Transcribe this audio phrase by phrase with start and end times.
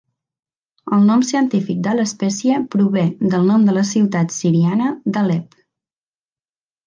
[0.95, 3.03] El nom científic de l'espècie prové
[3.35, 5.57] del nom la ciutat siriana d'Alep.